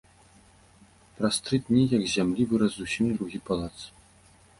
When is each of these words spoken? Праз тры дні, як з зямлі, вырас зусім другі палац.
Праз 1.19 1.35
тры 1.47 1.59
дні, 1.67 1.83
як 1.97 2.03
з 2.05 2.09
зямлі, 2.13 2.43
вырас 2.53 2.71
зусім 2.79 3.05
другі 3.19 3.39
палац. 3.51 3.75